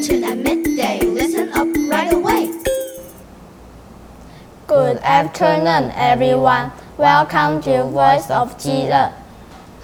[0.00, 1.00] fortune at midday.
[1.00, 2.50] Listen up right away.
[4.66, 6.72] Good afternoon, everyone.
[6.96, 9.12] Welcome to Voice of Jesus.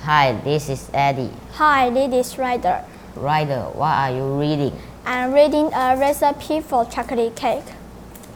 [0.04, 1.32] Hi, this is Eddie.
[1.52, 2.82] Hi, this is Ryder.
[3.14, 4.72] Ryder, what are you reading?
[5.04, 7.64] I'm reading a recipe for chocolate cake.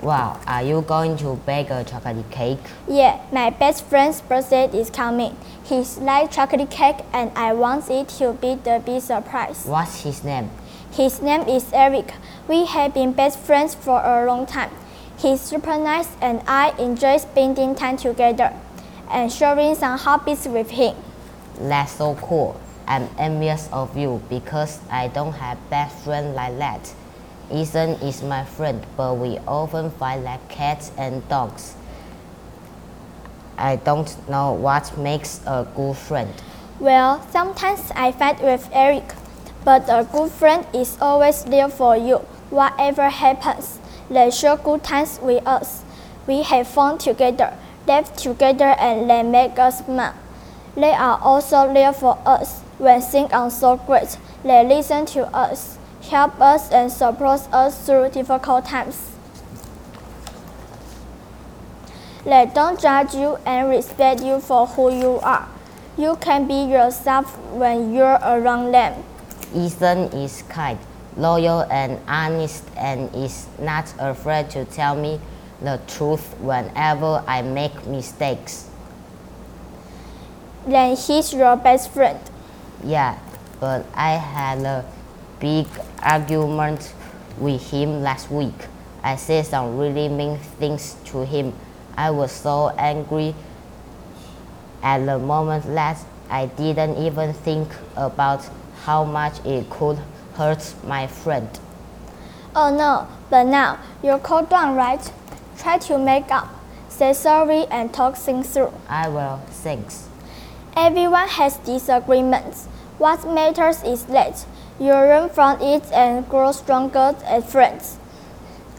[0.02, 2.58] Wow, are you going to bake a chocolate cake?
[2.88, 5.34] Yeah, my best friend's birthday is coming.
[5.64, 9.64] He likes chocolate cake and I want it to be the big surprise.
[9.64, 10.50] What's his name?
[10.92, 12.14] His name is Eric.
[12.48, 14.70] We have been best friends for a long time.
[15.16, 18.52] He's super nice and I enjoy spending time together
[19.08, 20.96] and sharing some hobbies with him.
[21.60, 22.60] That's so cool.
[22.88, 26.92] I'm envious of you because I don't have best friend like that.
[27.52, 31.76] Ethan is my friend, but we often fight like cats and dogs.
[33.56, 36.34] I don't know what makes a good friend.
[36.80, 39.12] Well, sometimes I fight with Eric,
[39.64, 42.18] but a good friend is always there for you,
[42.50, 43.78] whatever happens.
[44.08, 45.82] They share good times with us.
[46.26, 50.14] We have fun together, laugh together, and they make us smile.
[50.76, 54.16] They are also there for us when things are so great.
[54.42, 59.10] They listen to us, help us, and support us through difficult times.
[62.24, 65.48] They don't judge you and respect you for who you are.
[65.96, 69.04] You can be yourself when you're around them.
[69.54, 70.78] Ethan is kind,
[71.16, 75.20] loyal, and honest, and is not afraid to tell me
[75.60, 78.68] the truth whenever I make mistakes.
[80.66, 82.18] Then he's your best friend.
[82.84, 83.18] Yeah,
[83.58, 84.84] but I had a
[85.38, 85.66] big
[86.02, 86.92] argument
[87.38, 88.54] with him last week.
[89.02, 91.54] I said some really mean things to him.
[91.96, 93.34] I was so angry
[94.82, 98.48] at the moment that I didn't even think about
[98.84, 99.98] how much it could
[100.34, 101.48] hurt my friend.
[102.54, 105.12] Oh no, but now you're cold down, right?
[105.58, 106.48] Try to make up,
[106.88, 108.72] say sorry, and talk things through.
[108.88, 110.08] I will, thanks.
[110.76, 112.66] Everyone has disagreements.
[112.98, 114.46] What matters is that
[114.78, 117.98] you learn from it and grow stronger as friends.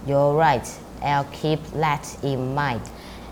[0.08, 0.68] You're right.
[1.02, 2.82] I'll keep that in mind.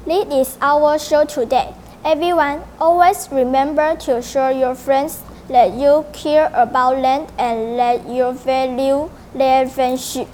[0.06, 1.74] This is our show today.
[2.06, 8.32] Everyone, always remember to show your friends that you care about land and that you
[8.34, 10.28] value their friendship.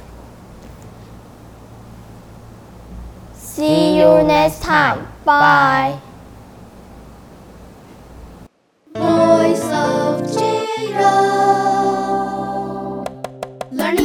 [3.34, 5.08] See you next time.
[5.24, 6.00] Bye.
[8.94, 10.22] Voice of
[13.72, 14.05] Learning